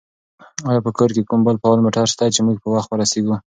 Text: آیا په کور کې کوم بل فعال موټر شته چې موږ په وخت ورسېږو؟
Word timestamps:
آیا 0.69 0.81
په 0.85 0.91
کور 0.97 1.09
کې 1.15 1.21
کوم 1.29 1.41
بل 1.47 1.55
فعال 1.61 1.79
موټر 1.85 2.05
شته 2.13 2.25
چې 2.35 2.39
موږ 2.45 2.57
په 2.63 2.67
وخت 2.75 2.89
ورسېږو؟ 2.89 3.35